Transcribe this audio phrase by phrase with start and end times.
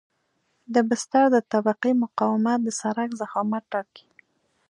[0.73, 4.05] د بستر د طبقې مقاومت د سرک ضخامت ټاکي